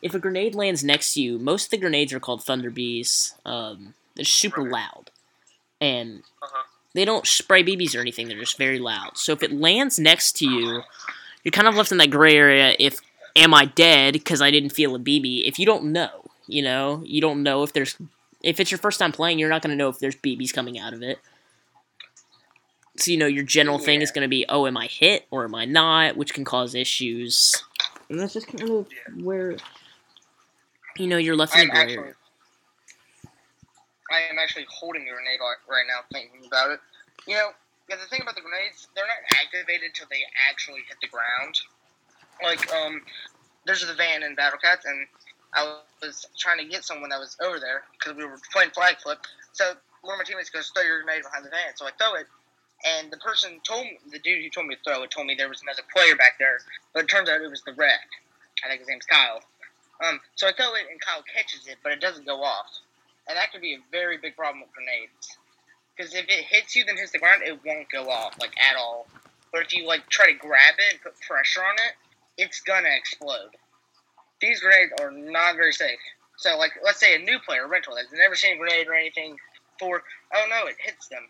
[0.02, 1.38] if a grenade lands next to you.
[1.38, 3.35] Most of the grenades are called Thunder Bees.
[3.44, 4.72] Um, they're super Right.
[4.72, 5.11] loud,
[5.81, 6.62] and Uh-huh.
[6.96, 8.28] They don't spray BBs or anything.
[8.28, 9.16] They're just very loud.
[9.16, 10.82] So if it lands next to you,
[11.44, 12.74] you're kind of left in that gray area.
[12.78, 13.00] If
[13.37, 15.46] am I dead because I didn't feel a BB?
[15.46, 17.96] If you don't know, you know, you don't know if there's
[18.42, 20.94] if it's your first time playing, you're not gonna know if there's BBs coming out
[20.94, 21.18] of it.
[22.98, 25.44] So you know your general thing is going to be, oh, am I hit or
[25.44, 27.54] am I not, which can cause issues.
[28.09, 28.88] And that's just kind of
[29.22, 29.56] where
[30.96, 32.14] you know you're left in the gray area.
[34.11, 36.81] I am actually holding a grenade right- now, thinking about it.
[37.27, 37.55] You know,
[37.88, 41.61] yeah, the thing about the grenades, they're not activated till they actually hit the ground.
[42.42, 43.05] Like, um,
[43.64, 45.07] there's the van in Battle Cats, and
[45.55, 48.99] I was trying to get someone that was over there because we were playing flag
[48.99, 49.25] flip.
[49.53, 52.14] So one of my teammates goes, "Throw your grenade behind the van." So I throw
[52.14, 52.27] it,
[52.85, 55.35] and the person told me, the dude who told me to throw it, told me
[55.35, 56.61] there was another player back there,
[56.92, 57.99] but it turns out it was the red.
[58.64, 59.42] I think his name's Kyle.
[60.03, 62.69] Um, so I throw it, and Kyle catches it, but it doesn't go off,
[63.28, 65.38] and that could be a very big problem with grenades.
[65.96, 68.76] Because if it hits you, then hits the ground, it won't go off like at
[68.76, 69.06] all.
[69.52, 71.94] But if you like try to grab it and put pressure on it,
[72.36, 73.56] it's gonna explode.
[74.40, 75.98] These grenades are not very safe.
[76.36, 78.94] So, like, let's say a new player, a rental, has never seen a grenade or
[78.94, 79.36] anything
[79.78, 80.02] before.
[80.34, 81.22] Oh no, it hits them,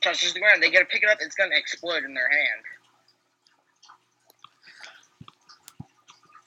[0.00, 0.62] touches the ground.
[0.62, 1.18] They gotta pick it up.
[1.20, 2.64] It's gonna explode in their hand.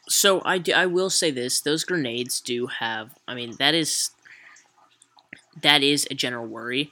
[0.08, 3.18] So I, do, I will say this: those grenades do have.
[3.28, 4.12] I mean, that is
[5.62, 6.92] that is a general worry.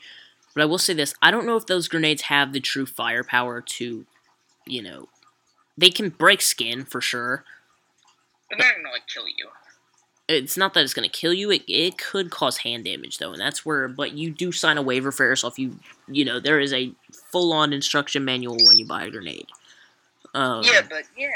[0.54, 3.62] But I will say this: I don't know if those grenades have the true firepower
[3.62, 4.06] to,
[4.66, 5.10] you know,
[5.78, 7.44] they can break skin for sure.
[8.50, 9.50] They're not gonna like kill you.
[10.28, 11.52] It's not that it's going to kill you.
[11.52, 13.88] It, it could cause hand damage though, and that's where.
[13.90, 15.60] But you do sign a waiver for yourself.
[15.60, 16.94] You you know there is a
[17.32, 19.48] full on instruction manual when you buy a grenade.
[20.34, 21.28] Um, yeah, but yeah.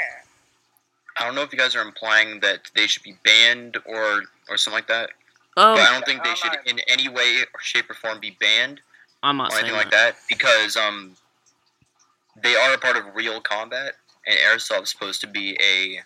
[1.18, 4.56] I don't know if you guys are implying that they should be banned or or
[4.56, 5.10] something like that.
[5.58, 8.36] Um, but I don't think they should, in any way, or shape, or form, be
[8.40, 8.80] banned
[9.22, 10.14] I'm not or saying anything like that.
[10.14, 11.16] that because um,
[12.42, 13.94] they are a part of real combat,
[14.26, 16.00] and airsoft is supposed to be a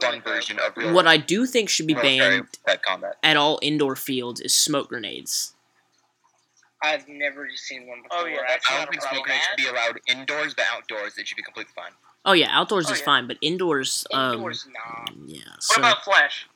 [0.00, 3.16] fun version of real What I do think should be banned pet combat.
[3.22, 5.54] at all indoor fields is smoke grenades.
[6.82, 8.18] I've never seen one before.
[8.20, 10.54] Oh, yeah, I've that's I don't not think a smoke grenades should be allowed indoors,
[10.54, 11.90] but outdoors it should be completely fine.
[12.24, 13.04] Oh yeah, outdoors Oh, is yeah.
[13.04, 15.04] fine, but indoors, um, Indoors, nah.
[15.26, 15.38] yeah.
[15.48, 16.46] What So about flash?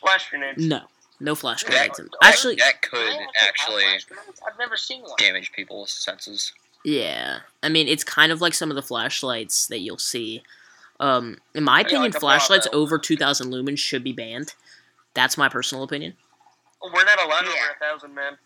[0.00, 0.64] Flash grenades.
[0.64, 0.82] no,
[1.22, 1.96] no flash That, grenades.
[1.98, 3.84] that- Actually, that could I don't think actually
[4.46, 5.12] I've never seen one.
[5.18, 6.52] damage people's senses.
[6.84, 7.40] yeah.
[7.62, 10.42] I mean, it's kind of like some of the flashlights that you'll see.
[11.00, 12.82] Um, in my Yeah, opinion, like flashlights Bravo.
[12.82, 14.54] over 2,000 lumens should be banned.
[15.14, 16.16] That's my personal opinion.
[16.82, 17.50] We're not allowed Yeah.
[17.50, 18.38] over a thousand, man.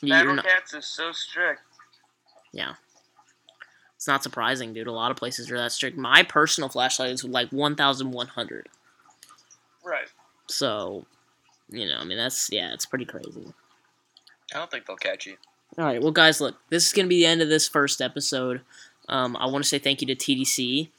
[0.00, 1.60] You're Battle not, Cats is so strict.
[2.52, 2.74] Yeah.
[3.96, 4.86] It's not surprising, dude.
[4.88, 5.96] A lot of places are that strict.
[5.96, 8.68] My personal flashlight is like 1,100.
[9.84, 10.08] Right.
[10.48, 11.06] So,
[11.72, 13.52] you know, I mean, that's yeah, it's pretty crazy.
[14.54, 15.36] I don't think they'll catch you.
[15.78, 18.00] All right, well, guys, look, this is going to be the end of this first
[18.02, 18.60] episode.
[19.08, 20.90] Um, I want to say thank you to TDC.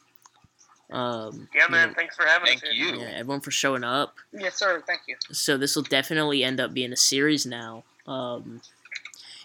[0.91, 1.87] Um, Yeah, you man.
[1.89, 2.69] know, Thanks for having Thank us.
[2.71, 2.93] here.
[2.95, 2.99] you.
[3.01, 4.15] yeah, everyone for showing up.
[4.31, 4.83] Yes, sir.
[4.87, 5.15] Thank you.
[5.31, 7.83] So this will definitely end up being a series now.
[8.07, 8.61] Um,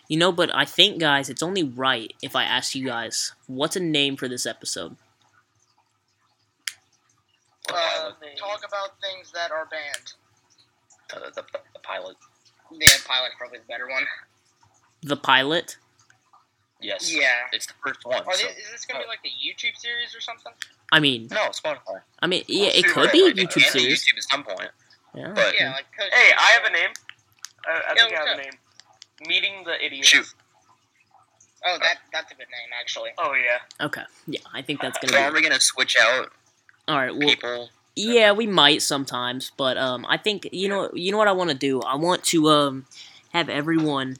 [0.09, 3.77] you know, but I think, guys, it's only right if I ask you guys what's
[3.77, 4.97] a name for this episode.
[7.71, 10.15] Uh, talk about things that are banned.
[11.11, 11.43] The, the,
[11.73, 12.17] the pilot.
[12.73, 14.05] Yeah, pilot's probably the better one.
[15.03, 15.77] The pilot.
[16.81, 17.13] Yes.
[17.13, 17.29] Yeah.
[17.53, 18.23] It's the first one.
[18.23, 19.09] Are so- they, is this gonna be oh.
[19.09, 20.53] like a YouTube series or something?
[20.93, 22.01] I mean, No, Spotify.
[22.21, 24.05] I mean, yeah, it could be a Spotify, YouTube and series.
[24.05, 24.71] YouTube at some point.
[25.15, 25.33] Yeah.
[25.35, 25.87] But Yeah, like.
[25.99, 26.91] Coach Hey, I have a name.
[27.67, 28.53] I, I Yeah, think I what's have a name.
[29.27, 30.09] Meeting the idiots.
[30.09, 30.27] Shoot.
[31.67, 33.11] Oh, that that's a good name actually.
[33.19, 33.85] Oh yeah.
[33.85, 34.03] Okay.
[34.29, 35.37] Yeah, I think that's gonna are be.
[35.37, 36.31] we gonna switch out
[36.87, 37.11] All right.
[37.15, 37.69] Well, people?
[37.99, 41.51] Yeah, we might sometimes, but um, I think you know you know what I want
[41.51, 41.81] to do.
[41.81, 42.87] I want to um
[43.33, 44.19] have everyone,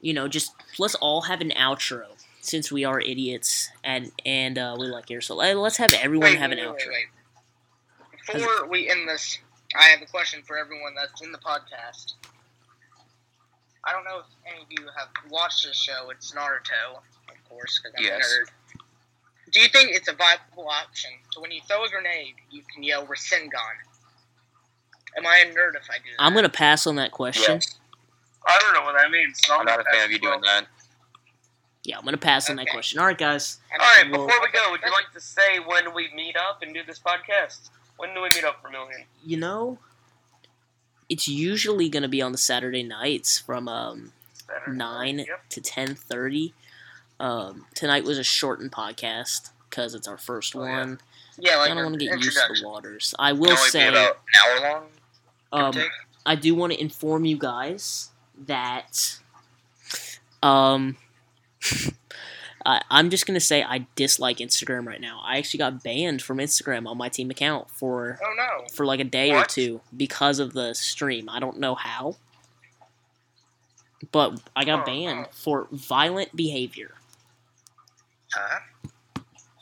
[0.00, 2.06] you know, just let's all have an outro
[2.40, 5.20] since we are idiots and and uh, we like air.
[5.20, 6.88] So let- let's have everyone have an wait, outro.
[6.88, 8.34] wait, wait.
[8.34, 9.38] Before we end this,
[9.76, 12.14] I have a question for everyone that's in the podcast.
[13.84, 16.08] I don't know if any of you have watched this show.
[16.10, 16.96] It's Naruto,
[17.28, 18.32] of course, because I'm Yes.
[18.32, 18.57] a nerd.
[19.50, 21.10] Do you think it's a viable option?
[21.32, 23.50] So when you throw a grenade, you can yell Rasengan.
[25.16, 26.20] Am I a nerd if I do that?
[26.20, 27.54] I'm gonna pass on that question.
[27.54, 27.78] Yes.
[28.46, 29.38] I don't know what that means.
[29.44, 30.66] So I'm not a fan of you doing that.
[31.84, 32.98] Yeah, I'm gonna pass on that question.
[32.98, 33.58] All right, guys.
[33.72, 36.36] All right, mean, Well- before we go, would you like to say when we meet
[36.36, 37.70] up and do this podcast?
[37.96, 39.06] When do we meet up for Million?
[39.24, 39.78] You know,
[41.08, 44.12] it's usually gonna be on the Saturday nights from um
[44.46, 44.76] Saturday.
[44.76, 45.48] nine Yep.
[45.50, 46.54] to ten thirty.
[47.20, 50.78] Um, tonight was a shortened podcast because it's our first Oh, yeah.
[50.78, 51.00] one.
[51.38, 53.14] Yeah, like I don't want to get used to the waters.
[53.18, 54.72] I will say, about an hour
[55.52, 55.72] long.
[55.76, 55.82] um.
[56.26, 58.10] I do want to inform you guys
[58.46, 59.18] that,
[60.42, 60.96] um,
[62.66, 65.22] I, I'm just gonna say I dislike Instagram right now.
[65.24, 68.66] I actually got banned from Instagram on my team account for Oh no.
[68.74, 71.30] for like a day or two because of the stream.
[71.30, 72.16] I don't know how,
[74.12, 74.84] but I got Huh.
[74.86, 76.94] banned for violent behavior.
[78.34, 78.60] Huh?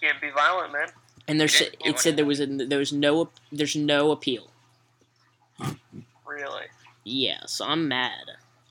[0.03, 0.89] Can't be violent, man.
[1.29, 3.75] And there's You sa- didn't- you it said there was a, there was no there's
[3.77, 4.51] no appeal.
[6.27, 6.67] Really.
[7.05, 8.25] Yeah, so I'm mad.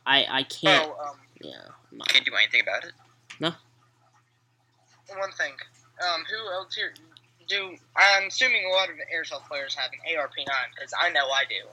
[0.06, 0.90] I I can't.
[0.90, 2.92] Oh, um, Yeah, I'm not- Can't do anything about it.
[3.40, 3.54] No.
[5.18, 5.54] One thing.
[6.06, 6.94] Um, who else here?
[7.48, 11.28] Do I'm assuming a lot of the airsoft players have an ARP9 because I know
[11.30, 11.68] I do.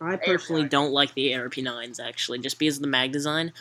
[0.00, 0.68] I personally fine.
[0.68, 3.52] don't like the ARP9s actually, just because of the mag design.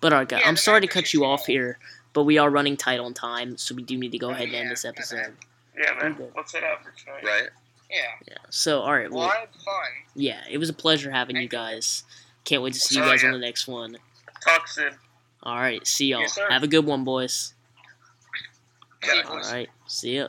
[0.00, 1.78] But alright, guys, Yeah, I'm sorry to cut you off here,
[2.12, 4.48] but we are running tight on time, so we do need to go Oh, ahead
[4.48, 5.34] and end this episode.
[5.76, 6.12] Yeah, man.
[6.12, 6.28] Okay.
[6.36, 7.24] Let's head out for tonight.
[7.24, 7.48] Right?
[7.90, 7.98] Yeah.
[8.28, 8.36] Yeah.
[8.50, 9.74] So alright, Well, well, I had fun.
[10.14, 11.58] yeah, it was a pleasure having you Thank you.
[11.58, 12.04] guys.
[12.44, 13.28] Can't wait to see you guys yeah.
[13.28, 13.96] on the next one.
[14.44, 14.92] Talk soon.
[15.44, 16.20] Alright, see y'all.
[16.22, 16.38] Yes.
[16.50, 17.54] Have a good one, boys.
[19.06, 19.22] Yeah.
[19.28, 20.28] Alright, see ya.